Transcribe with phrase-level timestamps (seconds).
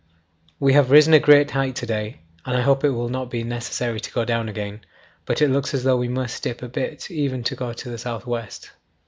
[0.59, 3.43] We have risen a great height to day and I hope it will not be
[3.43, 4.81] necessary to go down again,
[5.27, 7.99] but it looks as though we must dip a bit even to go to the
[7.99, 8.71] south west.